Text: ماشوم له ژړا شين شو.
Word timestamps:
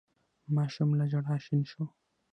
ماشوم 0.55 0.89
له 0.99 1.05
ژړا 1.11 1.35
شين 1.45 1.61
شو. 1.71 1.83